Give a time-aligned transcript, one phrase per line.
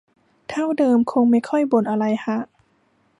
[0.49, 2.37] เท่าเดิมคงไม่ค่อยบ่นอะไรฮะ